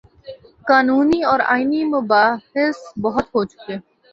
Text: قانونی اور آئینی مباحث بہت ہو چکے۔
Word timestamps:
قانونی 0.67 1.19
اور 1.23 1.39
آئینی 1.45 1.83
مباحث 1.85 2.77
بہت 3.01 3.25
ہو 3.35 3.41
چکے۔ 3.45 3.75